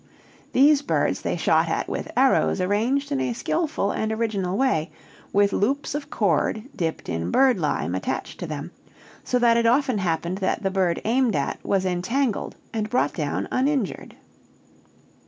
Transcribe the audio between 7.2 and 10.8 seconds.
birdlime attached to them, so that it often happened that the